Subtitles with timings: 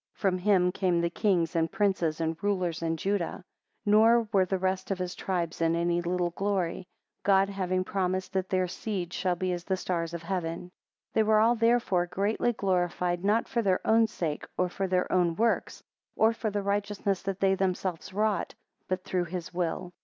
[0.15, 3.43] 17 From him came the kings, and princes, and rulers in Judah.
[3.83, 6.87] 18 Nor were the rest of his tribes in any little glory:
[7.21, 10.57] God having promised that their seed shall be as the stars of heaven.
[10.59, 10.71] 19
[11.13, 15.35] They were all therefore greatly glorified, not for their own sake, or for their own
[15.35, 15.83] works,
[16.15, 18.55] or for the righteousness that they themselves wrought,
[18.87, 19.93] but through his will.